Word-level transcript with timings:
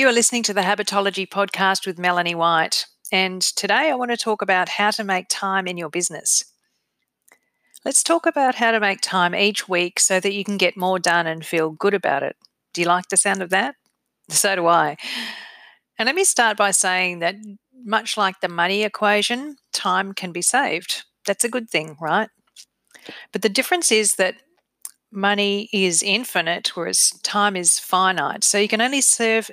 You 0.00 0.08
are 0.08 0.12
listening 0.12 0.44
to 0.44 0.54
the 0.54 0.62
Habitology 0.62 1.28
podcast 1.28 1.86
with 1.86 1.98
Melanie 1.98 2.34
White. 2.34 2.86
And 3.12 3.42
today 3.42 3.90
I 3.90 3.94
want 3.96 4.10
to 4.10 4.16
talk 4.16 4.40
about 4.40 4.70
how 4.70 4.90
to 4.92 5.04
make 5.04 5.26
time 5.28 5.66
in 5.66 5.76
your 5.76 5.90
business. 5.90 6.42
Let's 7.84 8.02
talk 8.02 8.24
about 8.24 8.54
how 8.54 8.70
to 8.70 8.80
make 8.80 9.02
time 9.02 9.34
each 9.34 9.68
week 9.68 10.00
so 10.00 10.18
that 10.18 10.32
you 10.32 10.42
can 10.42 10.56
get 10.56 10.74
more 10.74 10.98
done 10.98 11.26
and 11.26 11.44
feel 11.44 11.68
good 11.68 11.92
about 11.92 12.22
it. 12.22 12.34
Do 12.72 12.80
you 12.80 12.86
like 12.86 13.10
the 13.10 13.18
sound 13.18 13.42
of 13.42 13.50
that? 13.50 13.74
So 14.30 14.56
do 14.56 14.66
I. 14.68 14.96
And 15.98 16.06
let 16.06 16.14
me 16.14 16.24
start 16.24 16.56
by 16.56 16.70
saying 16.70 17.18
that, 17.18 17.34
much 17.84 18.16
like 18.16 18.40
the 18.40 18.48
money 18.48 18.84
equation, 18.84 19.56
time 19.74 20.14
can 20.14 20.32
be 20.32 20.40
saved. 20.40 21.04
That's 21.26 21.44
a 21.44 21.50
good 21.50 21.68
thing, 21.68 21.98
right? 22.00 22.30
But 23.32 23.42
the 23.42 23.50
difference 23.50 23.92
is 23.92 24.14
that 24.14 24.36
money 25.10 25.68
is 25.72 26.02
infinite, 26.02 26.76
whereas 26.76 27.10
time 27.22 27.56
is 27.56 27.78
finite. 27.78 28.44
So 28.44 28.58
you 28.58 28.68
can 28.68 28.80
only 28.80 29.00
serve, 29.00 29.50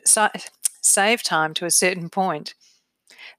save 0.81 1.23
time 1.23 1.53
to 1.55 1.65
a 1.65 1.71
certain 1.71 2.09
point. 2.09 2.53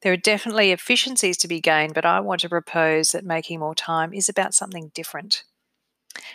There 0.03 0.13
are 0.13 0.17
definitely 0.17 0.71
efficiencies 0.71 1.37
to 1.39 1.49
be 1.49 1.61
gained, 1.61 1.95
but 1.95 2.05
I 2.05 2.21
want 2.21 2.41
to 2.43 2.49
propose 2.49 3.11
that 3.13 3.25
making 3.25 3.61
more 3.61 3.75
time 3.75 4.13
is 4.13 4.29
about 4.29 4.55
something 4.55 4.91
different. 4.95 5.45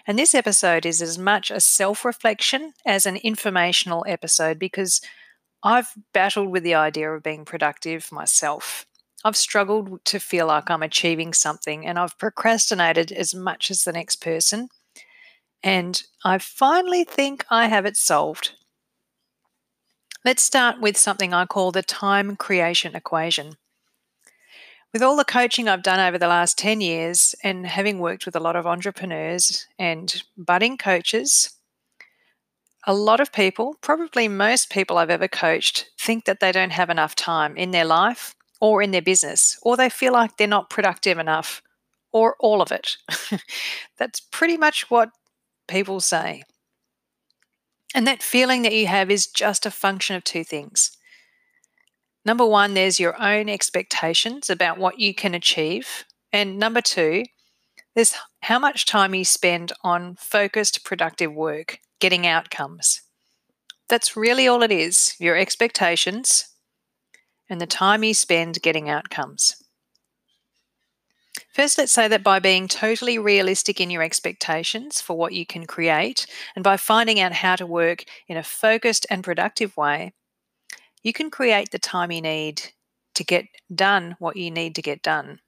And 0.06 0.18
this 0.20 0.36
episode 0.36 0.86
is 0.86 1.02
as 1.02 1.18
much 1.18 1.50
a 1.50 1.59
self 1.59 2.06
reflection 2.06 2.73
as 2.86 3.06
an 3.06 3.18
informational 3.18 4.06
episode 4.08 4.59
because 4.59 5.02
I've 5.64 5.94
battled 6.14 6.50
with 6.50 6.64
the 6.64 6.76
idea 6.76 7.12
of 7.12 7.23
being 7.23 7.45
productive 7.45 8.12
myself. 8.12 8.86
I've 9.23 9.38
struggled 9.38 10.04
to 10.06 10.20
feel 10.20 10.48
like 10.48 10.70
I'm 10.70 10.84
achieving 10.84 11.34
something 11.34 11.86
and 11.86 11.98
I've 11.98 12.18
procrastinated 12.18 13.12
as 13.14 13.34
much 13.34 13.72
as 13.72 13.84
the 13.84 13.94
next 13.94 14.18
person. 14.18 14.68
And 15.63 16.03
I 16.26 16.38
finally 16.38 17.03
think 17.03 17.45
I 17.49 17.67
have 17.67 17.85
it 17.85 17.95
solved. 17.95 18.52
Let's 20.26 20.44
start 20.44 20.80
with 20.80 20.98
something 20.98 21.34
I 21.34 21.45
call 21.45 21.72
the 21.72 21.81
time 21.81 22.36
creation 22.36 22.95
equation. 22.95 23.55
With 24.92 25.02
all 25.02 25.16
the 25.16 25.25
coaching 25.25 25.67
I've 25.67 25.81
done 25.81 26.00
over 26.00 26.17
the 26.17 26.28
last 26.28 26.58
10 26.58 26.80
years 26.80 27.33
and 27.44 27.66
having 27.66 28.00
worked 28.00 28.25
with 28.25 28.36
a 28.36 28.39
lot 28.39 28.55
of 28.55 28.67
entrepreneurs 28.67 29.66
and 29.80 30.22
budding 30.38 30.78
coaches, 30.78 31.50
a 32.86 32.94
lot 32.94 33.20
of 33.20 33.31
people, 33.31 33.75
probably 33.81 34.27
most 34.27 34.70
people 34.70 34.98
I've 34.98 35.09
ever 35.09 35.27
coached, 35.27 35.89
think 36.00 36.25
that 36.25 36.39
they 36.42 36.52
don't 36.52 36.72
have 36.72 36.89
enough 36.89 37.16
time 37.16 37.58
in 37.58 37.72
their 37.72 37.86
life 37.86 38.36
or 38.61 38.81
in 38.81 38.92
their 38.92 39.02
business, 39.02 39.58
or 39.61 39.75
they 39.75 39.89
feel 39.89 40.14
like 40.14 40.38
they're 40.38 40.48
not 40.48 40.70
productive 40.70 41.17
enough, 41.17 41.61
or 42.11 42.36
all 42.39 42.61
of 42.61 42.72
it. 42.72 42.98
That's 43.98 44.20
pretty 44.20 44.58
much 44.58 44.89
what 44.89 45.09
people 45.67 46.00
say. 46.00 46.44
And 47.95 48.08
that 48.08 48.23
feeling 48.23 48.64
that 48.64 48.73
you 48.73 48.88
have 48.88 49.11
is 49.11 49.28
just 49.28 49.66
a 49.66 49.72
function 49.72 50.16
of 50.16 50.23
two 50.23 50.44
things. 50.44 50.97
Number 52.25 52.45
one, 52.45 52.73
there's 52.73 53.00
your 53.00 53.22
own 53.22 53.50
expectations 53.50 54.50
about 54.50 54.78
what 54.78 55.00
you 55.00 55.14
can 55.14 55.33
achieve. 55.33 56.05
And 56.31 56.58
number 56.58 56.81
two, 56.81 57.25
there's 57.95 58.16
how 58.42 58.58
much 58.59 58.86
time 58.86 59.14
you 59.14 59.25
spend 59.25 59.72
on 59.83 60.16
focused, 60.16 60.83
productive 60.83 61.33
work, 61.33 61.80
getting 62.00 62.25
outcomes. 62.25 63.02
That's 63.89 64.17
really 64.17 64.48
all 64.48 64.64
it 64.64 64.72
is 64.72 65.16
your 65.20 65.38
expectations 65.38 66.45
and 67.50 67.61
the 67.61 67.67
time 67.67 68.03
you 68.03 68.14
spend 68.14 68.61
getting 68.61 68.89
outcomes. 68.89 69.62
First, 71.54 71.78
let's 71.78 71.92
say 71.92 72.08
that 72.08 72.23
by 72.23 72.40
being 72.40 72.68
totally 72.68 73.20
realistic 73.20 73.80
in 73.80 73.92
your 73.92 74.02
expectations 74.02 75.00
for 75.00 75.16
what 75.16 75.34
you 75.34 75.46
can 75.46 75.68
create, 75.68 76.26
and 76.56 76.64
by 76.64 76.78
finding 76.78 77.20
out 77.20 77.32
how 77.32 77.56
to 77.56 77.68
work 77.68 78.06
in 78.28 78.38
a 78.38 78.44
focused 78.44 79.06
and 79.10 79.23
productive 79.23 79.78
way, 79.78 80.14
you 81.04 81.14
can 81.14 81.30
create 81.30 81.72
the 81.72 81.80
time 81.80 82.12
you 82.12 82.22
need 82.22 82.72
to 83.16 83.23
get 83.23 83.45
done 83.73 84.16
what 84.20 84.36
you 84.36 84.50
need 84.50 84.73
to 84.76 84.82
get 84.82 85.04
done. 85.04 85.42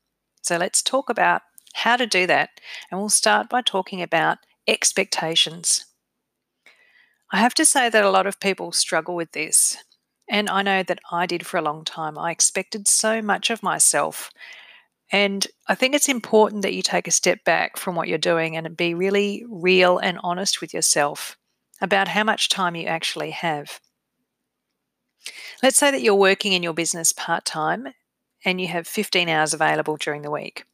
So, 0.44 0.58
let's 0.58 0.84
talk 0.84 1.10
about 1.10 1.42
how 1.74 1.98
to 1.98 2.06
do 2.06 2.28
that, 2.28 2.52
and 2.92 3.00
we'll 3.00 3.10
start 3.10 3.50
by 3.50 3.62
talking 3.62 4.02
about 4.04 4.38
expectations. 4.68 5.86
I 7.32 7.38
have 7.38 7.56
to 7.56 7.66
say 7.66 7.90
that 7.90 8.04
a 8.04 8.12
lot 8.12 8.28
of 8.28 8.40
people 8.40 8.72
struggle 8.72 9.16
with 9.16 9.32
this, 9.32 9.78
and 10.30 10.50
I 10.52 10.62
know 10.62 10.84
that 10.84 11.00
I 11.12 11.26
did 11.26 11.48
for 11.48 11.58
a 11.58 11.64
long 11.64 11.84
time. 11.84 12.16
I 12.16 12.30
expected 12.30 12.88
so 12.88 13.24
much 13.24 13.50
of 13.50 13.64
myself 13.64 14.32
and 15.12 15.46
I 15.68 15.76
think 15.76 15.94
it's 15.94 16.10
important 16.10 16.64
that 16.64 16.74
you 16.74 16.82
take 16.82 17.08
a 17.08 17.12
step 17.12 17.44
back 17.44 17.78
from 17.78 17.96
what 17.96 18.08
you're 18.08 18.18
doing 18.18 18.58
and 18.58 18.76
be 18.76 18.94
really 18.94 19.46
real 19.48 19.98
and 19.98 20.20
honest 20.24 20.62
with 20.62 20.74
yourself 20.74 21.38
about 21.82 22.08
how 22.08 22.24
much 22.24 22.50
time 22.50 22.76
you 22.76 22.88
actually 22.88 23.32
have. 23.32 23.80
Let's 25.62 25.78
say 25.78 25.92
that 25.92 26.02
you're 26.02 26.16
working 26.16 26.54
in 26.54 26.64
your 26.64 26.74
business 26.74 27.12
part 27.12 27.46
time 27.46 27.94
and 28.44 28.60
you 28.60 28.68
have 28.68 28.88
15 28.88 29.30
hours 29.30 29.54
available 29.54 29.98
during 29.98 30.22
the 30.22 30.32
week. 30.32 30.66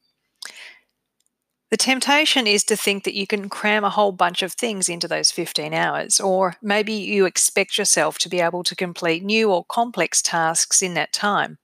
The 1.69 1.77
temptation 1.77 2.47
is 2.47 2.65
to 2.65 2.75
think 2.75 3.05
that 3.05 3.13
you 3.13 3.25
can 3.25 3.47
cram 3.47 3.85
a 3.85 3.89
whole 3.89 4.11
bunch 4.11 4.41
of 4.41 4.53
things 4.53 4.89
into 4.89 5.07
those 5.07 5.31
15 5.31 5.73
hours, 5.73 6.19
or 6.19 6.57
maybe 6.61 6.91
you 6.91 7.25
expect 7.25 7.77
yourself 7.77 8.17
to 8.19 8.29
be 8.29 8.41
able 8.41 8.63
to 8.63 8.75
complete 8.75 9.23
new 9.23 9.49
or 9.49 9.63
complex 9.63 10.21
tasks 10.21 10.81
in 10.81 10.95
that 10.95 11.13
time 11.13 11.59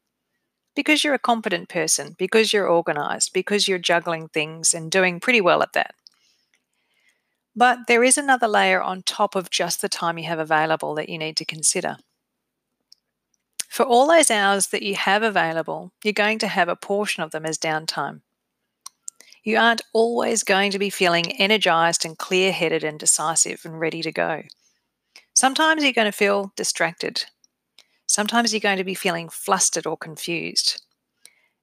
because 0.77 1.03
you're 1.03 1.15
a 1.15 1.19
competent 1.19 1.67
person, 1.67 2.15
because 2.17 2.53
you're 2.53 2.69
organized, 2.69 3.33
because 3.33 3.67
you're 3.67 3.79
juggling 3.79 4.29
things 4.29 4.73
and 4.73 4.89
doing 4.91 5.19
pretty 5.19 5.41
well 5.41 5.61
at 5.63 5.73
that. 5.73 5.95
But 7.55 7.79
there 7.87 8.03
is 8.03 8.17
another 8.17 8.47
layer 8.47 8.81
on 8.81 9.01
top 9.01 9.35
of 9.35 9.49
just 9.49 9.81
the 9.81 9.89
time 9.89 10.19
you 10.19 10.25
have 10.25 10.37
available 10.37 10.93
that 10.93 11.09
you 11.09 11.17
need 11.17 11.35
to 11.37 11.45
consider. 11.45 11.97
For 13.67 13.83
all 13.83 14.07
those 14.07 14.29
hours 14.29 14.67
that 14.67 14.83
you 14.83 14.93
have 14.93 15.23
available, 15.23 15.91
you're 16.03 16.13
going 16.13 16.37
to 16.39 16.47
have 16.47 16.69
a 16.69 16.75
portion 16.75 17.23
of 17.23 17.31
them 17.31 17.45
as 17.45 17.57
downtime. 17.57 18.21
You 19.43 19.57
aren't 19.57 19.81
always 19.93 20.43
going 20.43 20.69
to 20.71 20.79
be 20.79 20.91
feeling 20.91 21.31
energized 21.39 22.05
and 22.05 22.17
clear 22.17 22.51
headed 22.51 22.83
and 22.83 22.99
decisive 22.99 23.61
and 23.65 23.79
ready 23.79 24.03
to 24.03 24.11
go. 24.11 24.43
Sometimes 25.33 25.83
you're 25.83 25.93
going 25.93 26.11
to 26.11 26.11
feel 26.11 26.53
distracted, 26.55 27.25
Sometimes 28.17 28.51
you're 28.51 28.59
going 28.59 28.79
to 28.79 28.83
be 28.83 28.95
feeling 28.95 29.29
flustered 29.29 29.85
or 29.85 29.95
confused. 29.95 30.81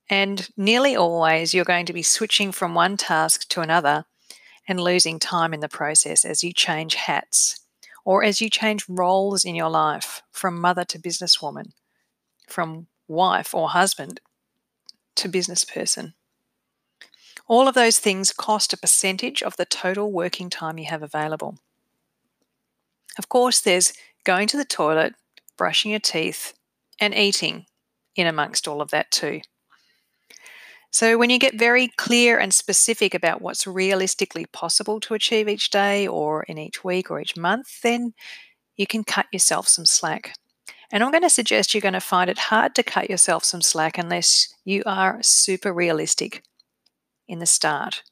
And 0.09 0.49
nearly 0.57 0.95
always, 0.95 1.53
you're 1.53 1.65
going 1.65 1.85
to 1.87 1.93
be 1.93 2.05
switching 2.05 2.53
from 2.53 2.77
one 2.77 2.97
task 2.97 3.49
to 3.49 3.61
another 3.61 4.05
and 4.69 4.79
losing 4.79 5.19
time 5.19 5.53
in 5.53 5.59
the 5.59 5.69
process 5.69 6.25
as 6.25 6.45
you 6.45 6.53
change 6.53 6.95
hats 6.95 7.59
or 8.05 8.23
as 8.23 8.41
you 8.41 8.49
change 8.49 8.85
roles 8.89 9.45
in 9.45 9.57
your 9.57 9.69
life 9.69 10.23
from 10.31 10.61
mother 10.61 10.85
to 10.85 10.99
businesswoman, 11.01 11.73
from 12.47 12.87
wife 13.09 13.53
or 13.53 13.71
husband 13.71 14.21
to 15.17 15.27
business 15.27 15.65
person. 15.65 16.15
All 17.49 17.67
of 17.67 17.75
those 17.75 17.99
things 17.99 18.33
cost 18.33 18.73
a 18.73 18.77
percentage 18.77 19.43
of 19.43 19.57
the 19.57 19.67
total 19.67 20.13
working 20.13 20.51
time 20.51 20.79
you 20.79 20.87
have 20.87 21.03
available. 21.03 21.59
Of 23.19 23.29
course, 23.29 23.61
there's 23.61 23.93
going 24.23 24.47
to 24.47 24.57
the 24.57 24.65
toilet, 24.65 25.17
brushing 25.57 25.91
your 25.91 26.01
teeth, 26.01 26.55
and 27.01 27.15
eating 27.15 27.67
in 28.17 28.27
amongst 28.27 28.69
all 28.69 28.81
of 28.81 28.91
that 28.91 29.11
too. 29.11 29.41
So, 30.91 31.19
when 31.19 31.29
you 31.29 31.41
get 31.41 31.59
very 31.59 31.89
clear 31.89 32.39
and 32.39 32.55
specific 32.55 33.15
about 33.15 33.43
what's 33.43 33.67
realistically 33.67 34.47
possible 34.47 35.01
to 35.01 35.15
achieve 35.15 35.49
each 35.49 35.71
day 35.71 36.07
or 36.07 36.45
in 36.45 36.57
each 36.57 36.85
week 36.85 37.11
or 37.11 37.21
each 37.21 37.37
month, 37.37 37.81
then 37.83 38.15
you 38.77 38.87
can 38.87 39.03
cut 39.03 39.27
yourself 39.33 39.67
some 39.67 39.87
slack. 39.87 40.37
And 40.93 41.03
I'm 41.03 41.11
going 41.11 41.25
to 41.25 41.31
suggest 41.31 41.75
you're 41.75 41.81
going 41.81 41.95
to 41.95 42.01
find 42.01 42.31
it 42.31 42.39
hard 42.39 42.77
to 42.77 42.85
cut 42.85 43.11
yourself 43.11 43.43
some 43.43 43.61
slack 43.61 43.99
unless 43.99 44.55
you 44.65 44.85
are 44.87 45.19
super 45.21 45.73
realistic 45.73 46.45
in 47.27 47.41
the 47.41 47.47
start. 47.47 48.05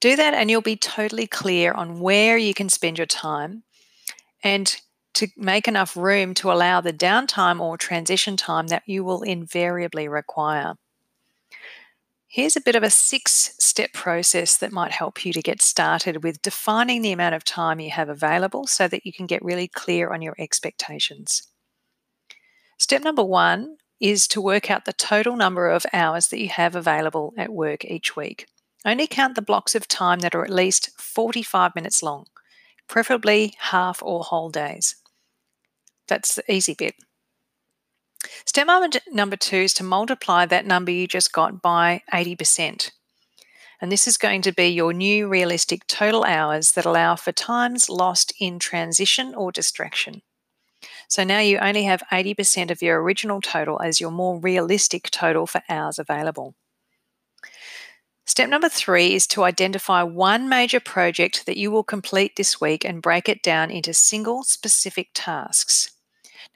Do 0.00 0.16
that, 0.16 0.34
and 0.34 0.50
you'll 0.50 0.60
be 0.60 0.76
totally 0.76 1.28
clear 1.28 1.72
on 1.72 2.00
where 2.00 2.36
you 2.36 2.54
can 2.54 2.68
spend 2.68 2.98
your 2.98 3.06
time 3.06 3.62
and 4.42 4.80
to 5.14 5.28
make 5.36 5.68
enough 5.68 5.96
room 5.96 6.34
to 6.34 6.52
allow 6.52 6.80
the 6.80 6.92
downtime 6.92 7.60
or 7.60 7.76
transition 7.76 8.36
time 8.36 8.68
that 8.68 8.82
you 8.86 9.04
will 9.04 9.22
invariably 9.22 10.08
require. 10.08 10.74
Here's 12.26 12.56
a 12.56 12.60
bit 12.60 12.74
of 12.74 12.82
a 12.82 12.90
six 12.90 13.54
step 13.60 13.92
process 13.92 14.56
that 14.56 14.72
might 14.72 14.90
help 14.90 15.24
you 15.24 15.32
to 15.32 15.40
get 15.40 15.62
started 15.62 16.24
with 16.24 16.42
defining 16.42 17.02
the 17.02 17.12
amount 17.12 17.36
of 17.36 17.44
time 17.44 17.78
you 17.78 17.90
have 17.90 18.08
available 18.08 18.66
so 18.66 18.88
that 18.88 19.06
you 19.06 19.12
can 19.12 19.26
get 19.26 19.44
really 19.44 19.68
clear 19.68 20.12
on 20.12 20.20
your 20.20 20.34
expectations. 20.36 21.46
Step 22.76 23.04
number 23.04 23.22
one 23.22 23.76
is 24.00 24.26
to 24.26 24.40
work 24.40 24.68
out 24.68 24.84
the 24.84 24.92
total 24.92 25.36
number 25.36 25.68
of 25.68 25.86
hours 25.92 26.26
that 26.28 26.40
you 26.40 26.48
have 26.48 26.74
available 26.74 27.32
at 27.38 27.52
work 27.52 27.84
each 27.84 28.16
week. 28.16 28.46
Only 28.84 29.06
count 29.06 29.36
the 29.36 29.40
blocks 29.40 29.76
of 29.76 29.86
time 29.86 30.18
that 30.18 30.34
are 30.34 30.44
at 30.44 30.50
least 30.50 30.90
45 31.00 31.74
minutes 31.76 32.02
long, 32.02 32.26
preferably 32.88 33.54
half 33.58 34.02
or 34.02 34.24
whole 34.24 34.50
days. 34.50 34.96
That's 36.08 36.34
the 36.34 36.52
easy 36.52 36.74
bit. 36.74 36.94
Step 38.46 38.68
number 39.12 39.36
two 39.36 39.56
is 39.56 39.74
to 39.74 39.84
multiply 39.84 40.46
that 40.46 40.66
number 40.66 40.90
you 40.90 41.06
just 41.06 41.32
got 41.32 41.60
by 41.60 42.02
80%. 42.12 42.90
And 43.80 43.92
this 43.92 44.06
is 44.06 44.16
going 44.16 44.42
to 44.42 44.52
be 44.52 44.68
your 44.68 44.92
new 44.92 45.28
realistic 45.28 45.86
total 45.86 46.24
hours 46.24 46.72
that 46.72 46.86
allow 46.86 47.16
for 47.16 47.32
times 47.32 47.90
lost 47.90 48.32
in 48.40 48.58
transition 48.58 49.34
or 49.34 49.52
distraction. 49.52 50.22
So 51.08 51.24
now 51.24 51.40
you 51.40 51.58
only 51.58 51.84
have 51.84 52.02
80% 52.10 52.70
of 52.70 52.82
your 52.82 53.02
original 53.02 53.40
total 53.40 53.80
as 53.82 54.00
your 54.00 54.10
more 54.10 54.38
realistic 54.38 55.10
total 55.10 55.46
for 55.46 55.62
hours 55.68 55.98
available. 55.98 56.54
Step 58.26 58.48
number 58.48 58.70
three 58.70 59.14
is 59.14 59.26
to 59.28 59.44
identify 59.44 60.02
one 60.02 60.48
major 60.48 60.80
project 60.80 61.44
that 61.44 61.58
you 61.58 61.70
will 61.70 61.84
complete 61.84 62.36
this 62.36 62.60
week 62.60 62.84
and 62.84 63.02
break 63.02 63.28
it 63.28 63.42
down 63.42 63.70
into 63.70 63.92
single 63.92 64.42
specific 64.42 65.10
tasks. 65.12 65.93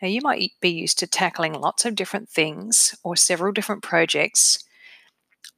Now, 0.01 0.09
you 0.09 0.21
might 0.23 0.53
be 0.61 0.71
used 0.71 0.99
to 1.01 1.07
tackling 1.07 1.55
lots 1.55 1.85
of 1.85 1.95
different 1.95 2.29
things 2.29 2.95
or 3.03 3.17
several 3.17 3.53
different 3.53 3.83
projects 3.83 4.65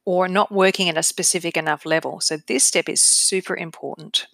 or 0.03 0.27
not 0.27 0.51
working 0.51 0.89
at 0.89 0.97
a 0.97 1.03
specific 1.03 1.55
enough 1.55 1.85
level. 1.85 2.19
So, 2.21 2.37
this 2.37 2.63
step 2.63 2.89
is 2.89 3.01
super 3.01 3.55
important. 3.55 4.27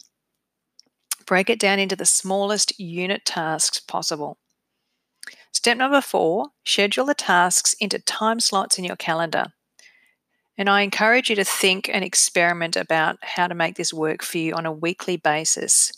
Break 1.25 1.50
it 1.50 1.59
down 1.59 1.80
into 1.80 1.95
the 1.95 2.06
smallest 2.06 2.80
unit 2.80 3.25
tasks 3.25 3.80
possible. 3.81 4.38
Step 5.51 5.77
number 5.77 6.01
four 6.01 6.50
schedule 6.63 7.06
the 7.06 7.13
tasks 7.13 7.74
into 7.81 8.00
time 8.00 8.39
slots 8.39 8.77
in 8.77 8.86
your 8.86 8.95
calendar. 8.95 9.48
And 10.57 10.69
I 10.69 10.81
encourage 10.81 11.30
you 11.30 11.36
to 11.36 11.44
think 11.44 11.89
and 11.92 12.03
experiment 12.03 12.75
about 12.75 13.18
how 13.21 13.48
to 13.48 13.56
make 13.56 13.75
this 13.75 13.94
work 13.94 14.24
for 14.24 14.38
you 14.38 14.53
on 14.53 14.65
a 14.65 14.71
weekly 14.71 15.18
basis. 15.18 15.92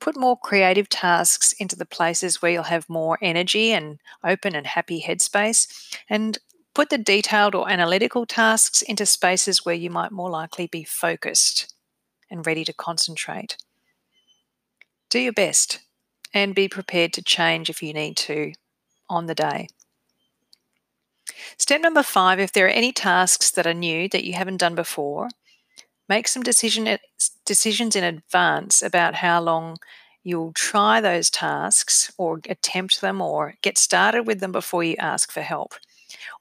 Put 0.00 0.16
more 0.16 0.38
creative 0.38 0.88
tasks 0.88 1.52
into 1.52 1.76
the 1.76 1.86
places 1.86 2.40
where 2.40 2.52
you'll 2.52 2.64
have 2.64 2.88
more 2.88 3.18
energy 3.20 3.72
and 3.72 3.98
open 4.22 4.54
and 4.54 4.66
happy 4.66 5.02
headspace, 5.02 5.96
and 6.08 6.38
put 6.74 6.90
the 6.90 6.98
detailed 6.98 7.54
or 7.54 7.70
analytical 7.70 8.26
tasks 8.26 8.82
into 8.82 9.06
spaces 9.06 9.64
where 9.64 9.74
you 9.74 9.90
might 9.90 10.12
more 10.12 10.30
likely 10.30 10.66
be 10.66 10.84
focused 10.84 11.74
and 12.30 12.46
ready 12.46 12.64
to 12.64 12.72
concentrate. 12.72 13.56
Do 15.08 15.20
your 15.20 15.32
best 15.32 15.80
and 16.32 16.54
be 16.54 16.68
prepared 16.68 17.12
to 17.12 17.22
change 17.22 17.70
if 17.70 17.82
you 17.82 17.92
need 17.92 18.16
to 18.16 18.52
on 19.08 19.26
the 19.26 19.34
day. 19.34 19.68
Step 21.56 21.80
number 21.80 22.02
five 22.02 22.40
if 22.40 22.52
there 22.52 22.66
are 22.66 22.70
any 22.70 22.92
tasks 22.92 23.50
that 23.52 23.66
are 23.66 23.74
new 23.74 24.08
that 24.08 24.24
you 24.24 24.32
haven't 24.32 24.58
done 24.58 24.74
before, 24.74 25.28
make 26.08 26.26
some 26.28 26.42
decision, 26.42 26.98
decisions 27.44 27.96
in 27.96 28.04
advance 28.04 28.82
about 28.82 29.16
how 29.16 29.40
long 29.40 29.78
you'll 30.22 30.52
try 30.52 31.00
those 31.00 31.30
tasks 31.30 32.12
or 32.16 32.40
attempt 32.48 33.00
them 33.00 33.20
or 33.20 33.54
get 33.62 33.76
started 33.76 34.26
with 34.26 34.40
them 34.40 34.52
before 34.52 34.82
you 34.82 34.96
ask 34.98 35.30
for 35.30 35.42
help, 35.42 35.74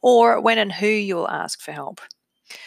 or 0.01 0.39
when 0.39 0.57
and 0.57 0.73
who 0.73 0.87
you'll 0.87 1.29
ask 1.29 1.59
for 1.59 1.71
help. 1.71 1.99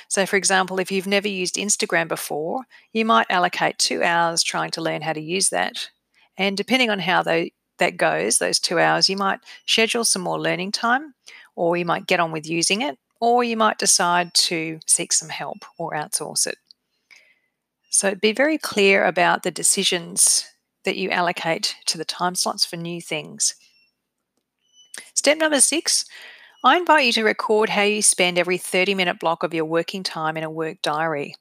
So, 0.08 0.26
for 0.26 0.36
example, 0.36 0.78
if 0.78 0.90
you've 0.92 1.06
never 1.06 1.28
used 1.28 1.56
Instagram 1.56 2.08
before, 2.08 2.62
you 2.92 3.04
might 3.04 3.30
allocate 3.30 3.78
two 3.78 4.02
hours 4.02 4.42
trying 4.42 4.70
to 4.72 4.82
learn 4.82 5.02
how 5.02 5.12
to 5.12 5.20
use 5.20 5.48
that. 5.50 5.88
And 6.36 6.56
depending 6.56 6.90
on 6.90 6.98
how 6.98 7.22
they, 7.22 7.52
that 7.78 7.96
goes, 7.96 8.38
those 8.38 8.58
two 8.58 8.78
hours, 8.78 9.08
you 9.08 9.16
might 9.16 9.40
schedule 9.66 10.04
some 10.04 10.22
more 10.22 10.40
learning 10.40 10.72
time 10.72 11.14
or 11.54 11.76
you 11.76 11.84
might 11.84 12.06
get 12.06 12.20
on 12.20 12.32
with 12.32 12.46
using 12.46 12.82
it, 12.82 12.98
or 13.20 13.42
you 13.42 13.56
might 13.56 13.78
decide 13.78 14.34
to 14.34 14.78
seek 14.86 15.12
some 15.12 15.30
help 15.30 15.64
or 15.78 15.92
outsource 15.92 16.46
it. 16.46 16.58
So 17.90 18.14
be 18.14 18.32
very 18.32 18.58
clear 18.58 19.04
about 19.04 19.42
the 19.42 19.50
decisions 19.50 20.46
that 20.84 20.96
you 20.96 21.10
allocate 21.10 21.76
to 21.86 21.98
the 21.98 22.04
time 22.04 22.34
slots 22.34 22.64
for 22.64 22.76
new 22.76 23.00
things. 23.00 23.54
Step 25.14 25.38
number 25.38 25.60
six 25.60 26.04
I 26.64 26.76
invite 26.76 27.06
you 27.06 27.12
to 27.12 27.24
record 27.24 27.68
how 27.68 27.82
you 27.82 28.02
spend 28.02 28.38
every 28.38 28.58
30 28.58 28.94
minute 28.94 29.20
block 29.20 29.42
of 29.42 29.54
your 29.54 29.64
working 29.64 30.02
time 30.02 30.36
in 30.36 30.42
a 30.42 30.50
work 30.50 30.82
diary. 30.82 31.36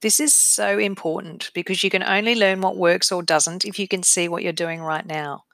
This 0.00 0.20
is 0.20 0.32
so 0.32 0.78
important 0.78 1.50
because 1.54 1.82
you 1.82 1.90
can 1.90 2.02
only 2.02 2.34
learn 2.34 2.60
what 2.60 2.76
works 2.76 3.10
or 3.10 3.22
doesn't 3.22 3.64
if 3.64 3.78
you 3.78 3.88
can 3.88 4.02
see 4.02 4.28
what 4.28 4.42
you're 4.42 4.52
doing 4.52 4.80
right 4.80 5.04
now. 5.04 5.44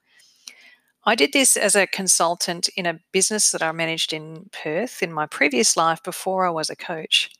I 1.04 1.14
did 1.14 1.32
this 1.32 1.56
as 1.56 1.74
a 1.74 1.86
consultant 1.86 2.68
in 2.76 2.84
a 2.84 3.00
business 3.10 3.52
that 3.52 3.62
I 3.62 3.72
managed 3.72 4.12
in 4.12 4.50
Perth 4.52 5.02
in 5.02 5.12
my 5.12 5.26
previous 5.26 5.76
life 5.76 6.02
before 6.02 6.44
I 6.44 6.50
was 6.50 6.68
a 6.68 6.76
coach. 6.76 7.30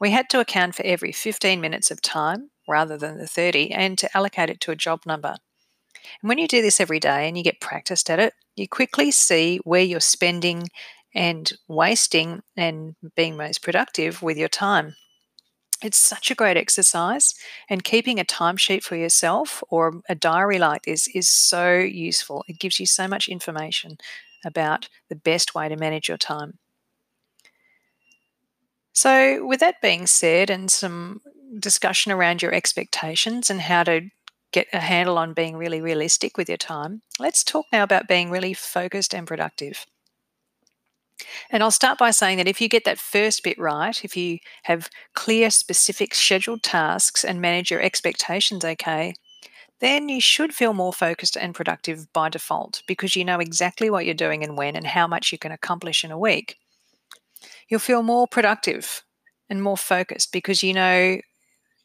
We 0.00 0.10
had 0.10 0.30
to 0.30 0.40
account 0.40 0.74
for 0.74 0.82
every 0.82 1.12
15 1.12 1.60
minutes 1.60 1.90
of 1.90 2.00
time 2.00 2.50
rather 2.66 2.96
than 2.96 3.18
the 3.18 3.26
30 3.26 3.72
and 3.72 3.98
to 3.98 4.16
allocate 4.16 4.50
it 4.50 4.60
to 4.62 4.70
a 4.70 4.76
job 4.76 5.02
number. 5.04 5.36
And 6.22 6.28
when 6.28 6.38
you 6.38 6.48
do 6.48 6.62
this 6.62 6.80
every 6.80 7.00
day 7.00 7.28
and 7.28 7.36
you 7.36 7.44
get 7.44 7.60
practiced 7.60 8.08
at 8.10 8.18
it, 8.18 8.32
you 8.56 8.66
quickly 8.66 9.10
see 9.10 9.58
where 9.64 9.82
you're 9.82 10.00
spending 10.00 10.68
and 11.14 11.52
wasting 11.68 12.40
and 12.56 12.94
being 13.16 13.36
most 13.36 13.62
productive 13.62 14.22
with 14.22 14.38
your 14.38 14.48
time. 14.48 14.94
It's 15.82 15.98
such 15.98 16.30
a 16.30 16.34
great 16.34 16.58
exercise, 16.58 17.34
and 17.70 17.82
keeping 17.82 18.20
a 18.20 18.24
timesheet 18.24 18.82
for 18.82 18.96
yourself 18.96 19.64
or 19.70 20.02
a 20.10 20.14
diary 20.14 20.58
like 20.58 20.82
this 20.82 21.08
is 21.08 21.28
so 21.28 21.78
useful. 21.78 22.44
It 22.48 22.58
gives 22.58 22.78
you 22.78 22.84
so 22.84 23.08
much 23.08 23.28
information 23.28 23.96
about 24.44 24.88
the 25.08 25.16
best 25.16 25.54
way 25.54 25.68
to 25.70 25.76
manage 25.76 26.08
your 26.08 26.18
time. 26.18 26.59
So, 29.00 29.46
with 29.46 29.60
that 29.60 29.80
being 29.80 30.06
said, 30.06 30.50
and 30.50 30.70
some 30.70 31.22
discussion 31.58 32.12
around 32.12 32.42
your 32.42 32.52
expectations 32.52 33.48
and 33.48 33.62
how 33.62 33.82
to 33.84 34.10
get 34.52 34.68
a 34.74 34.80
handle 34.80 35.16
on 35.16 35.32
being 35.32 35.56
really 35.56 35.80
realistic 35.80 36.36
with 36.36 36.50
your 36.50 36.58
time, 36.58 37.00
let's 37.18 37.42
talk 37.42 37.64
now 37.72 37.82
about 37.82 38.08
being 38.08 38.30
really 38.30 38.52
focused 38.52 39.14
and 39.14 39.26
productive. 39.26 39.86
And 41.48 41.62
I'll 41.62 41.70
start 41.70 41.96
by 41.96 42.10
saying 42.10 42.36
that 42.36 42.46
if 42.46 42.60
you 42.60 42.68
get 42.68 42.84
that 42.84 42.98
first 42.98 43.42
bit 43.42 43.58
right, 43.58 44.04
if 44.04 44.18
you 44.18 44.38
have 44.64 44.90
clear, 45.14 45.48
specific, 45.48 46.14
scheduled 46.14 46.62
tasks 46.62 47.24
and 47.24 47.40
manage 47.40 47.70
your 47.70 47.80
expectations 47.80 48.66
okay, 48.66 49.14
then 49.78 50.10
you 50.10 50.20
should 50.20 50.54
feel 50.54 50.74
more 50.74 50.92
focused 50.92 51.38
and 51.38 51.54
productive 51.54 52.12
by 52.12 52.28
default 52.28 52.82
because 52.86 53.16
you 53.16 53.24
know 53.24 53.40
exactly 53.40 53.88
what 53.88 54.04
you're 54.04 54.14
doing 54.26 54.44
and 54.44 54.58
when 54.58 54.76
and 54.76 54.88
how 54.88 55.06
much 55.06 55.32
you 55.32 55.38
can 55.38 55.52
accomplish 55.52 56.04
in 56.04 56.10
a 56.10 56.18
week. 56.18 56.58
You'll 57.68 57.80
feel 57.80 58.02
more 58.02 58.26
productive 58.26 59.04
and 59.48 59.62
more 59.62 59.76
focused 59.76 60.32
because 60.32 60.62
you 60.62 60.72
know 60.72 61.20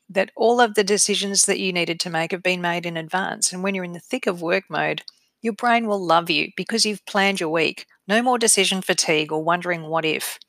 that 0.09 0.31
all 0.35 0.61
of 0.61 0.75
the 0.75 0.83
decisions 0.83 1.45
that 1.45 1.59
you 1.59 1.73
needed 1.73 1.99
to 2.01 2.09
make 2.09 2.31
have 2.31 2.43
been 2.43 2.61
made 2.61 2.85
in 2.85 2.97
advance. 2.97 3.51
And 3.51 3.63
when 3.63 3.73
you're 3.73 3.83
in 3.83 3.93
the 3.93 3.99
thick 3.99 4.27
of 4.27 4.41
work 4.41 4.65
mode, 4.69 5.03
your 5.41 5.53
brain 5.53 5.87
will 5.87 6.03
love 6.03 6.29
you 6.29 6.49
because 6.55 6.85
you've 6.85 7.05
planned 7.05 7.39
your 7.39 7.49
week. 7.49 7.85
No 8.07 8.21
more 8.21 8.37
decision 8.37 8.81
fatigue 8.81 9.31
or 9.31 9.43
wondering 9.43 9.83
what 9.83 10.05
if. 10.05 10.39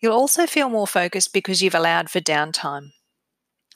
You'll 0.00 0.14
also 0.14 0.46
feel 0.46 0.68
more 0.68 0.86
focused 0.86 1.32
because 1.32 1.60
you've 1.62 1.74
allowed 1.74 2.10
for 2.10 2.20
downtime. 2.20 2.90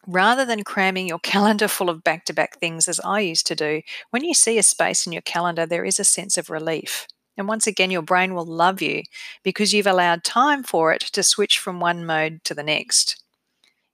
Rather 0.07 0.45
than 0.45 0.65
cramming 0.65 1.09
your 1.09 1.19
calendar 1.23 1.69
full 1.69 1.91
of 1.91 2.05
back 2.05 2.25
to 2.27 2.33
back 2.33 2.59
things 2.59 2.89
as 2.89 3.01
I 3.01 3.21
used 3.21 3.47
to 3.49 3.55
do, 3.55 3.83
when 4.11 4.25
you 4.25 4.35
see 4.35 4.59
a 4.59 4.63
space 4.63 5.07
in 5.07 5.13
your 5.13 5.23
calendar, 5.23 5.67
there 5.67 5.85
is 5.85 6.01
a 6.01 6.05
sense 6.05 6.39
of 6.39 6.51
relief. 6.51 7.07
And 7.37 7.49
once 7.49 7.67
again, 7.67 7.91
your 7.91 8.03
brain 8.03 8.35
will 8.35 8.45
love 8.45 8.83
you 8.83 9.03
because 9.43 9.73
you've 9.73 9.87
allowed 9.87 10.25
time 10.25 10.63
for 10.63 10.93
it 10.93 11.01
to 11.01 11.23
switch 11.23 11.59
from 11.59 11.81
one 11.81 12.05
mode 12.05 12.45
to 12.45 12.55
the 12.55 12.63
next. 12.63 13.23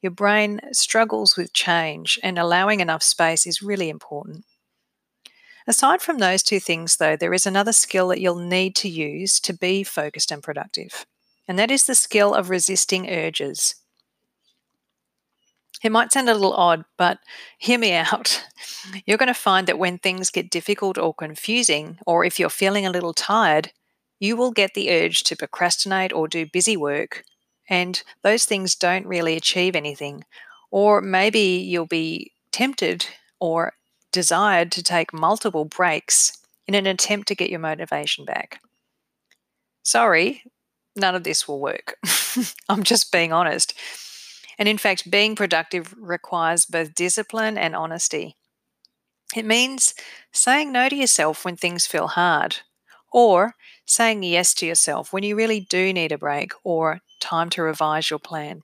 Your 0.02 0.12
brain 0.12 0.60
struggles 0.72 1.36
with 1.36 1.52
change, 1.52 2.18
and 2.22 2.38
allowing 2.38 2.80
enough 2.80 3.02
space 3.02 3.46
is 3.46 3.62
really 3.62 3.88
important. 3.88 4.44
Aside 5.66 6.00
from 6.00 6.18
those 6.18 6.42
two 6.42 6.60
things, 6.60 6.96
though, 6.96 7.16
there 7.16 7.34
is 7.34 7.46
another 7.46 7.72
skill 7.72 8.08
that 8.08 8.20
you'll 8.20 8.38
need 8.38 8.74
to 8.76 8.88
use 8.88 9.38
to 9.40 9.52
be 9.52 9.82
focused 9.82 10.30
and 10.30 10.42
productive, 10.42 11.04
and 11.46 11.58
that 11.58 11.70
is 11.70 11.84
the 11.84 11.94
skill 11.94 12.32
of 12.32 12.48
resisting 12.48 13.10
urges. 13.10 13.74
It 15.82 15.92
might 15.92 16.12
sound 16.12 16.28
a 16.28 16.34
little 16.34 16.54
odd, 16.54 16.84
but 16.96 17.18
hear 17.58 17.78
me 17.78 17.92
out. 17.92 18.44
You're 19.06 19.18
going 19.18 19.28
to 19.28 19.34
find 19.34 19.66
that 19.66 19.78
when 19.78 19.98
things 19.98 20.30
get 20.30 20.50
difficult 20.50 20.98
or 20.98 21.14
confusing, 21.14 21.98
or 22.06 22.24
if 22.24 22.38
you're 22.38 22.50
feeling 22.50 22.84
a 22.84 22.90
little 22.90 23.14
tired, 23.14 23.70
you 24.18 24.36
will 24.36 24.50
get 24.50 24.74
the 24.74 24.90
urge 24.90 25.22
to 25.24 25.36
procrastinate 25.36 26.12
or 26.12 26.26
do 26.26 26.46
busy 26.46 26.76
work, 26.76 27.24
and 27.68 28.02
those 28.22 28.44
things 28.44 28.74
don't 28.74 29.06
really 29.06 29.36
achieve 29.36 29.76
anything. 29.76 30.24
Or 30.70 31.00
maybe 31.00 31.40
you'll 31.40 31.86
be 31.86 32.32
tempted 32.50 33.06
or 33.40 33.74
desired 34.10 34.72
to 34.72 34.82
take 34.82 35.12
multiple 35.12 35.64
breaks 35.64 36.38
in 36.66 36.74
an 36.74 36.86
attempt 36.86 37.28
to 37.28 37.34
get 37.34 37.50
your 37.50 37.60
motivation 37.60 38.24
back. 38.24 38.60
Sorry, 39.82 40.42
none 40.96 41.14
of 41.14 41.24
this 41.24 41.46
will 41.46 41.60
work. 41.60 41.96
I'm 42.68 42.82
just 42.82 43.12
being 43.12 43.32
honest. 43.32 43.74
And 44.58 44.68
in 44.68 44.78
fact, 44.78 45.10
being 45.10 45.36
productive 45.36 45.94
requires 45.96 46.66
both 46.66 46.94
discipline 46.94 47.56
and 47.56 47.76
honesty. 47.76 48.36
It 49.36 49.44
means 49.44 49.94
saying 50.32 50.72
no 50.72 50.88
to 50.88 50.96
yourself 50.96 51.44
when 51.44 51.56
things 51.56 51.86
feel 51.86 52.08
hard, 52.08 52.56
or 53.12 53.54
saying 53.86 54.22
yes 54.22 54.54
to 54.54 54.66
yourself 54.66 55.12
when 55.12 55.22
you 55.22 55.36
really 55.36 55.60
do 55.60 55.92
need 55.92 56.12
a 56.12 56.18
break 56.18 56.52
or 56.64 57.00
time 57.20 57.50
to 57.50 57.62
revise 57.62 58.10
your 58.10 58.18
plan. 58.18 58.62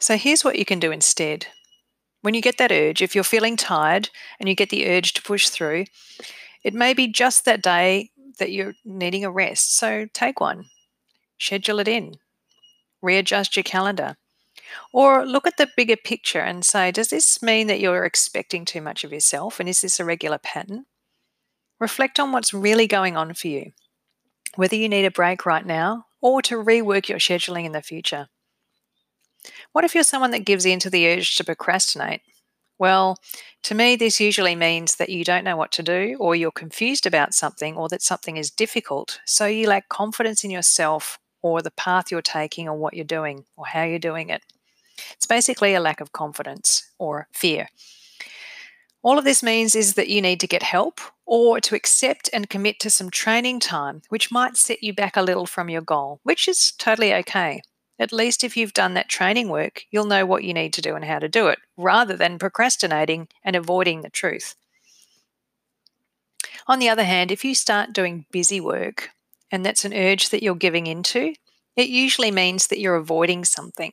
So 0.00 0.16
here's 0.16 0.44
what 0.44 0.58
you 0.58 0.64
can 0.64 0.78
do 0.78 0.92
instead 0.92 1.46
when 2.20 2.34
you 2.34 2.42
get 2.42 2.58
that 2.58 2.72
urge, 2.72 3.00
if 3.00 3.14
you're 3.14 3.24
feeling 3.24 3.56
tired 3.56 4.10
and 4.40 4.48
you 4.48 4.54
get 4.54 4.70
the 4.70 4.88
urge 4.88 5.12
to 5.14 5.22
push 5.22 5.48
through, 5.48 5.84
it 6.64 6.74
may 6.74 6.92
be 6.92 7.06
just 7.06 7.44
that 7.44 7.62
day 7.62 8.10
that 8.38 8.50
you're 8.50 8.74
needing 8.84 9.24
a 9.24 9.30
rest. 9.30 9.76
So 9.76 10.06
take 10.12 10.40
one, 10.40 10.66
schedule 11.38 11.78
it 11.78 11.88
in, 11.88 12.14
readjust 13.02 13.56
your 13.56 13.64
calendar. 13.64 14.16
Or 14.92 15.24
look 15.24 15.46
at 15.46 15.56
the 15.56 15.68
bigger 15.76 15.96
picture 15.96 16.40
and 16.40 16.64
say, 16.64 16.90
does 16.90 17.08
this 17.08 17.42
mean 17.42 17.68
that 17.68 17.80
you're 17.80 18.04
expecting 18.04 18.64
too 18.64 18.80
much 18.80 19.04
of 19.04 19.12
yourself? 19.12 19.60
And 19.60 19.68
is 19.68 19.80
this 19.80 20.00
a 20.00 20.04
regular 20.04 20.38
pattern? 20.38 20.86
Reflect 21.80 22.18
on 22.18 22.32
what's 22.32 22.52
really 22.52 22.86
going 22.86 23.16
on 23.16 23.34
for 23.34 23.48
you, 23.48 23.72
whether 24.56 24.76
you 24.76 24.88
need 24.88 25.04
a 25.04 25.10
break 25.10 25.46
right 25.46 25.64
now 25.64 26.06
or 26.20 26.42
to 26.42 26.56
rework 26.56 27.08
your 27.08 27.18
scheduling 27.18 27.64
in 27.64 27.72
the 27.72 27.82
future. 27.82 28.28
What 29.72 29.84
if 29.84 29.94
you're 29.94 30.04
someone 30.04 30.32
that 30.32 30.44
gives 30.44 30.66
in 30.66 30.80
to 30.80 30.90
the 30.90 31.08
urge 31.08 31.36
to 31.36 31.44
procrastinate? 31.44 32.22
Well, 32.78 33.16
to 33.64 33.74
me, 33.74 33.96
this 33.96 34.20
usually 34.20 34.54
means 34.54 34.96
that 34.96 35.08
you 35.08 35.24
don't 35.24 35.44
know 35.44 35.56
what 35.56 35.72
to 35.72 35.82
do, 35.82 36.16
or 36.20 36.36
you're 36.36 36.52
confused 36.52 37.06
about 37.06 37.34
something, 37.34 37.76
or 37.76 37.88
that 37.88 38.02
something 38.02 38.36
is 38.36 38.50
difficult. 38.50 39.20
So 39.26 39.46
you 39.46 39.68
lack 39.68 39.88
confidence 39.88 40.44
in 40.44 40.50
yourself, 40.50 41.18
or 41.42 41.62
the 41.62 41.70
path 41.70 42.10
you're 42.10 42.22
taking, 42.22 42.68
or 42.68 42.76
what 42.76 42.94
you're 42.94 43.04
doing, 43.04 43.44
or 43.56 43.66
how 43.66 43.82
you're 43.82 43.98
doing 43.98 44.30
it. 44.30 44.42
It's 45.12 45.26
basically 45.26 45.74
a 45.74 45.80
lack 45.80 46.00
of 46.00 46.12
confidence 46.12 46.90
or 46.98 47.28
fear. 47.32 47.68
All 49.02 49.18
of 49.18 49.24
this 49.24 49.42
means 49.42 49.76
is 49.76 49.94
that 49.94 50.08
you 50.08 50.20
need 50.20 50.40
to 50.40 50.48
get 50.48 50.62
help 50.62 51.00
or 51.24 51.60
to 51.60 51.76
accept 51.76 52.28
and 52.32 52.50
commit 52.50 52.80
to 52.80 52.90
some 52.90 53.10
training 53.10 53.60
time, 53.60 54.02
which 54.08 54.32
might 54.32 54.56
set 54.56 54.82
you 54.82 54.92
back 54.92 55.16
a 55.16 55.22
little 55.22 55.46
from 55.46 55.70
your 55.70 55.82
goal, 55.82 56.20
which 56.24 56.48
is 56.48 56.72
totally 56.78 57.14
okay. 57.14 57.60
At 58.00 58.12
least 58.12 58.44
if 58.44 58.56
you've 58.56 58.72
done 58.72 58.94
that 58.94 59.08
training 59.08 59.48
work, 59.48 59.82
you'll 59.90 60.04
know 60.04 60.26
what 60.26 60.44
you 60.44 60.54
need 60.54 60.72
to 60.74 60.82
do 60.82 60.94
and 60.94 61.04
how 61.04 61.18
to 61.18 61.28
do 61.28 61.48
it, 61.48 61.58
rather 61.76 62.16
than 62.16 62.38
procrastinating 62.38 63.28
and 63.44 63.54
avoiding 63.56 64.02
the 64.02 64.10
truth. 64.10 64.54
On 66.66 66.78
the 66.78 66.88
other 66.88 67.04
hand, 67.04 67.30
if 67.30 67.44
you 67.44 67.54
start 67.54 67.92
doing 67.92 68.26
busy 68.30 68.60
work, 68.60 69.10
and 69.50 69.64
that's 69.64 69.84
an 69.84 69.94
urge 69.94 70.30
that 70.30 70.42
you're 70.42 70.54
giving 70.54 70.86
into, 70.86 71.34
it 71.76 71.88
usually 71.88 72.30
means 72.30 72.66
that 72.66 72.80
you're 72.80 72.96
avoiding 72.96 73.44
something. 73.44 73.92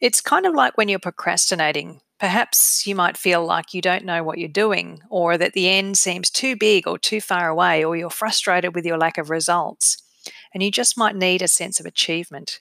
It's 0.00 0.20
kind 0.20 0.46
of 0.46 0.54
like 0.54 0.76
when 0.76 0.88
you're 0.88 0.98
procrastinating. 0.98 2.00
Perhaps 2.18 2.86
you 2.86 2.94
might 2.94 3.16
feel 3.16 3.44
like 3.44 3.72
you 3.72 3.80
don't 3.80 4.04
know 4.04 4.22
what 4.22 4.38
you're 4.38 4.48
doing, 4.48 5.00
or 5.10 5.38
that 5.38 5.52
the 5.52 5.68
end 5.68 5.96
seems 5.96 6.28
too 6.28 6.56
big 6.56 6.86
or 6.86 6.98
too 6.98 7.20
far 7.20 7.48
away, 7.48 7.84
or 7.84 7.96
you're 7.96 8.10
frustrated 8.10 8.74
with 8.74 8.84
your 8.84 8.98
lack 8.98 9.18
of 9.18 9.30
results, 9.30 10.02
and 10.52 10.62
you 10.62 10.70
just 10.70 10.98
might 10.98 11.16
need 11.16 11.42
a 11.42 11.48
sense 11.48 11.78
of 11.78 11.86
achievement. 11.86 12.60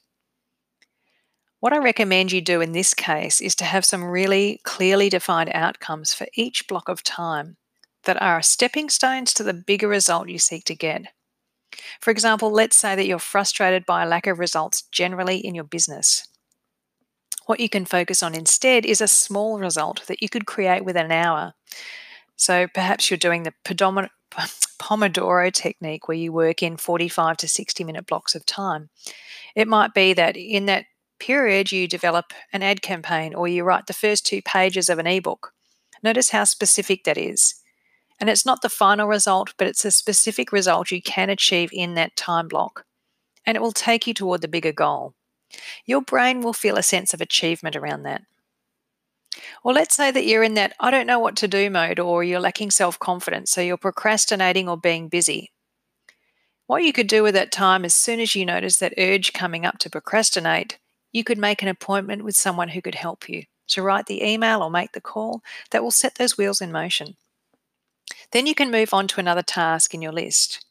What 1.60 1.74
I 1.74 1.78
recommend 1.78 2.32
you 2.32 2.42
do 2.42 2.60
in 2.60 2.72
this 2.72 2.96
case 2.96 3.40
is 3.40 3.54
to 3.56 3.66
have 3.66 3.86
some 3.86 4.04
really 4.04 4.60
clearly 4.64 5.10
defined 5.10 5.52
outcomes 5.54 6.12
for 6.12 6.26
each 6.34 6.68
block 6.68 6.90
of 6.90 7.04
time 7.04 7.58
that 8.04 8.20
are 8.20 8.42
stepping 8.42 8.90
stones 8.90 9.32
to 9.34 9.44
the 9.44 9.54
bigger 9.54 9.88
result 9.88 10.28
you 10.28 10.40
seek 10.40 10.64
to 10.66 10.76
get. 10.76 11.14
For 12.00 12.12
example, 12.12 12.52
let's 12.52 12.76
say 12.76 12.96
that 12.96 13.06
you're 13.06 13.20
frustrated 13.20 13.86
by 13.86 14.04
a 14.04 14.08
lack 14.08 14.28
of 14.28 14.40
results 14.40 14.84
generally 14.92 15.38
in 15.38 15.56
your 15.56 15.64
business. 15.64 16.28
What 17.46 17.60
you 17.60 17.70
can 17.70 17.86
focus 17.86 18.22
on 18.24 18.36
instead 18.36 18.86
is 18.86 19.02
a 19.02 19.08
small 19.08 19.60
result 19.60 20.06
that 20.08 20.22
you 20.22 20.30
could 20.30 20.46
create 20.46 20.86
within 20.86 21.06
an 21.06 21.12
hour. 21.12 21.54
So 22.36 22.68
perhaps 22.68 23.10
you're 23.10 23.18
doing 23.18 23.44
the 23.44 23.54
Pomodoro 24.80 25.52
technique 25.52 26.08
where 26.08 26.18
you 26.18 26.32
work 26.32 26.64
in 26.64 26.78
45 26.78 27.38
to 27.38 27.48
60 27.48 27.84
minute 27.84 28.08
blocks 28.08 28.36
of 28.36 28.46
time. 28.46 28.90
It 29.56 29.68
might 29.68 29.94
be 29.94 30.14
that 30.14 30.38
in 30.38 30.66
that 30.68 30.86
period, 31.20 31.72
you 31.72 31.88
develop 31.88 32.34
an 32.52 32.64
ad 32.64 32.82
campaign 32.82 33.36
or 33.36 33.48
you 33.48 33.64
write 33.64 33.86
the 33.86 33.94
first 33.94 34.26
two 34.26 34.42
pages 34.42 34.90
of 34.90 34.98
an 34.98 35.08
ebook. 35.08 35.54
Notice 36.04 36.32
how 36.32 36.46
specific 36.46 37.04
that 37.04 37.18
is. 37.18 37.61
And 38.22 38.30
it's 38.30 38.46
not 38.46 38.62
the 38.62 38.70
final 38.70 39.08
result, 39.08 39.54
but 39.58 39.68
it's 39.68 39.84
a 39.84 39.92
specific 39.92 40.52
result 40.52 40.92
you 40.92 41.02
can 41.02 41.30
achieve 41.30 41.72
in 41.74 41.96
that 41.96 42.16
time 42.16 42.48
block. 42.48 42.86
And 43.46 43.58
it 43.58 43.62
will 43.62 43.72
take 43.72 44.06
you 44.06 44.14
toward 44.14 44.42
the 44.42 44.48
bigger 44.48 44.72
goal. 44.72 45.16
Your 45.86 46.02
brain 46.02 46.42
will 46.42 46.54
feel 46.54 46.78
a 46.78 46.84
sense 46.84 47.14
of 47.14 47.20
achievement 47.20 47.76
around 47.76 48.04
that. 48.04 48.22
Or 49.64 49.74
let's 49.74 49.96
say 49.96 50.12
that 50.12 50.26
you're 50.26 50.44
in 50.44 50.54
that 50.54 50.76
I 50.80 50.92
don't 50.92 51.08
know 51.08 51.20
what 51.20 51.36
to 51.38 51.48
do 51.48 51.70
mode, 51.70 52.00
or 52.00 52.24
you're 52.24 52.40
lacking 52.40 52.72
self 52.72 53.00
confidence, 53.00 53.52
so 53.52 53.60
you're 53.60 53.78
procrastinating 53.78 54.70
or 54.70 54.78
being 54.78 55.10
busy. 55.10 55.52
What 56.68 56.84
you 56.84 56.94
could 56.94 57.08
do 57.08 57.24
with 57.24 57.34
that 57.34 57.52
time 57.52 57.84
as 57.84 57.94
soon 57.94 58.20
as 58.20 58.36
you 58.36 58.46
notice 58.46 58.78
that 58.78 58.94
urge 58.98 59.34
coming 59.34 59.66
up 59.66 59.78
to 59.80 59.90
procrastinate 59.90 60.78
you 61.12 61.24
could 61.24 61.38
make 61.38 61.62
an 61.62 61.68
appointment 61.68 62.24
with 62.24 62.36
someone 62.36 62.70
who 62.70 62.82
could 62.82 62.96
help 62.96 63.28
you 63.28 63.44
to 63.68 63.82
write 63.82 64.06
the 64.06 64.24
email 64.24 64.62
or 64.62 64.70
make 64.70 64.94
the 64.94 65.02
call 65.02 65.42
that 65.72 65.84
will 65.84 65.92
set 65.92 66.16
those 66.16 66.38
wheels 66.38 66.62
in 66.62 66.72
motion. 66.72 67.16
Then 68.32 68.48
you 68.48 68.56
can 68.56 68.72
move 68.72 68.94
on 68.94 69.08
to 69.10 69.20
another 69.20 69.44
task 69.44 69.94
in 69.94 70.02
your 70.02 70.12
list. 70.12 70.66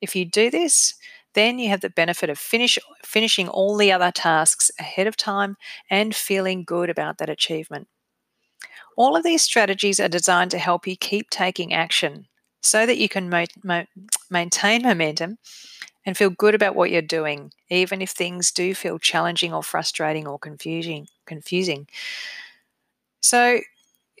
If 0.00 0.14
you 0.14 0.24
do 0.24 0.50
this, 0.50 0.94
then 1.34 1.58
you 1.58 1.68
have 1.70 1.80
the 1.80 1.90
benefit 1.90 2.30
of 2.30 2.38
finish, 2.38 2.78
finishing 3.04 3.48
all 3.48 3.76
the 3.76 3.92
other 3.92 4.10
tasks 4.10 4.70
ahead 4.78 5.06
of 5.06 5.16
time 5.16 5.56
and 5.90 6.14
feeling 6.14 6.64
good 6.64 6.90
about 6.90 7.18
that 7.18 7.30
achievement. 7.30 7.88
All 8.96 9.16
of 9.16 9.22
these 9.22 9.42
strategies 9.42 10.00
are 10.00 10.08
designed 10.08 10.50
to 10.52 10.58
help 10.58 10.86
you 10.86 10.96
keep 10.96 11.30
taking 11.30 11.72
action 11.72 12.26
so 12.62 12.86
that 12.86 12.98
you 12.98 13.08
can 13.08 13.28
mo- 13.28 13.44
mo- 13.62 13.86
maintain 14.30 14.82
momentum 14.82 15.38
and 16.06 16.16
feel 16.16 16.30
good 16.30 16.54
about 16.54 16.74
what 16.74 16.90
you're 16.90 17.02
doing, 17.02 17.52
even 17.68 18.00
if 18.00 18.10
things 18.10 18.50
do 18.50 18.74
feel 18.74 18.98
challenging 18.98 19.52
or 19.52 19.62
frustrating 19.62 20.26
or 20.26 20.38
confusing. 20.38 21.08
Confusing. 21.26 21.88
So, 23.20 23.60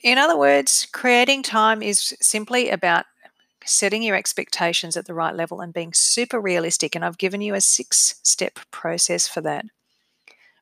in 0.06 0.18
other 0.18 0.38
words, 0.38 0.86
creating 0.92 1.42
time 1.42 1.82
is 1.82 2.16
simply 2.20 2.70
about 2.70 3.06
setting 3.64 4.04
your 4.04 4.14
expectations 4.14 4.96
at 4.96 5.06
the 5.06 5.14
right 5.14 5.34
level 5.34 5.60
and 5.60 5.74
being 5.74 5.92
super 5.92 6.40
realistic. 6.40 6.94
And 6.94 7.04
I've 7.04 7.18
given 7.18 7.40
you 7.40 7.54
a 7.54 7.60
six 7.60 8.20
step 8.22 8.60
process 8.70 9.26
for 9.26 9.40
that. 9.40 9.64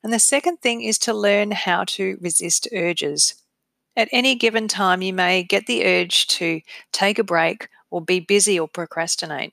And 0.03 0.15
the 0.15 0.19
second 0.19 0.63
thing 0.63 0.81
is 0.81 0.99
to 1.01 1.13
learn 1.13 1.51
how 1.51 1.85
to 1.85 2.17
resist 2.23 2.69
urges. 2.75 3.35
At 3.95 4.09
any 4.13 4.35
given 4.35 4.67
time, 4.67 5.03
you 5.03 5.13
may 5.13 5.43
get 5.43 5.67
the 5.67 5.85
urge 5.85 6.27
to 6.29 6.63
take 6.91 7.19
a 7.19 7.25
break 7.25 7.69
or 7.91 8.01
be 8.01 8.21
busy 8.21 8.59
or 8.59 8.67
procrastinate 8.67 9.53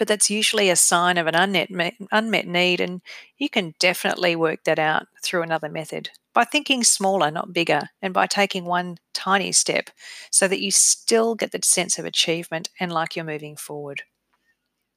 but 0.00 0.08
that's 0.08 0.30
usually 0.30 0.70
a 0.70 0.76
sign 0.76 1.18
of 1.18 1.26
an 1.26 1.34
unmet, 1.34 1.68
unmet 2.10 2.46
need, 2.46 2.80
and 2.80 3.02
you 3.36 3.50
can 3.50 3.74
definitely 3.78 4.34
work 4.34 4.64
that 4.64 4.78
out 4.78 5.06
through 5.22 5.42
another 5.42 5.68
method 5.68 6.08
by 6.32 6.42
thinking 6.42 6.82
smaller, 6.82 7.30
not 7.30 7.52
bigger, 7.52 7.90
and 8.00 8.14
by 8.14 8.26
taking 8.26 8.64
one 8.64 8.96
tiny 9.12 9.52
step 9.52 9.90
so 10.30 10.48
that 10.48 10.62
you 10.62 10.70
still 10.70 11.34
get 11.34 11.52
the 11.52 11.60
sense 11.62 11.98
of 11.98 12.06
achievement 12.06 12.70
and 12.80 12.90
like 12.90 13.14
you're 13.14 13.26
moving 13.26 13.56
forward. 13.56 14.04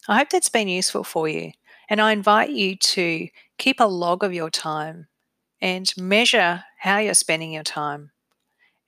I 0.07 0.19
hope 0.19 0.29
that's 0.29 0.47
been 0.47 0.69
useful 0.69 1.03
for 1.03 1.27
you, 1.27 1.51
and 1.89 1.99
I 1.99 2.13
invite 2.13 2.51
you 2.51 2.77
to 2.77 3.27
keep 3.57 3.81
a 3.81 3.83
log 3.83 4.23
of 4.23 4.33
your 4.33 4.49
time 4.49 5.07
and 5.59 5.91
measure 5.97 6.63
how 6.79 6.99
you're 6.99 7.13
spending 7.13 7.51
your 7.51 7.63
time 7.63 8.11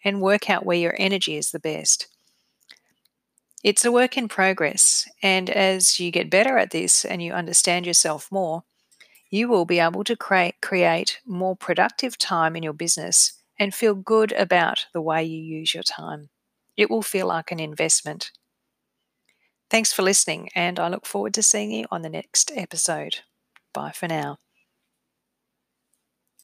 and 0.06 0.22
work 0.22 0.50
out 0.50 0.66
where 0.66 0.78
your 0.78 0.96
energy 0.98 1.36
is 1.36 1.52
the 1.52 1.60
best. 1.60 2.08
It's 3.66 3.84
a 3.84 3.92
work 3.92 4.18
in 4.18 4.30
progress. 4.30 5.10
And 5.22 5.50
as 5.50 6.00
you 6.00 6.12
get 6.12 6.30
better 6.30 6.58
at 6.58 6.72
this 6.72 7.04
and 7.06 7.22
you 7.22 7.34
understand 7.34 7.86
yourself 7.86 8.32
more, 8.32 8.64
you 9.32 9.48
will 9.48 9.66
be 9.66 9.80
able 9.80 10.04
to 10.06 10.16
create, 10.16 10.62
create 10.62 11.20
more 11.26 11.56
productive 11.56 12.18
time 12.18 12.56
in 12.56 12.64
your 12.64 12.74
business 12.74 13.34
and 13.60 13.74
feel 13.76 13.96
good 13.96 14.32
about 14.34 14.88
the 14.94 15.02
way 15.02 15.24
you 15.24 15.42
use 15.42 15.74
your 15.74 15.84
time. 15.84 16.30
It 16.78 16.90
will 16.90 17.04
feel 17.04 17.28
like 17.28 17.52
an 17.52 17.60
investment. 17.60 18.32
Thanks 19.70 19.94
for 19.94 20.04
listening, 20.04 20.50
and 20.56 20.80
I 20.80 20.88
look 20.90 21.06
forward 21.06 21.34
to 21.36 21.44
seeing 21.44 21.72
you 21.72 21.86
on 21.92 22.02
the 22.02 22.10
next 22.10 22.52
episode. 22.56 23.20
Bye 23.74 23.92
for 23.92 24.08
now. 24.08 24.38